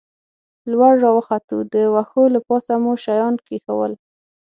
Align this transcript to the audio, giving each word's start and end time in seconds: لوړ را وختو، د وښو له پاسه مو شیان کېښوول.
لوړ 0.71 0.93
را 1.03 1.09
وختو، 1.17 1.57
د 1.73 1.75
وښو 1.93 2.23
له 2.33 2.39
پاسه 2.47 2.73
مو 2.83 2.93
شیان 3.03 3.35
کېښوول. 3.47 3.93